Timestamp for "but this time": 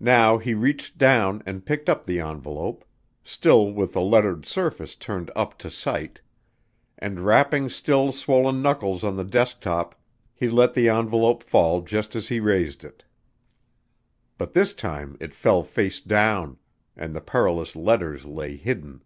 14.38-15.18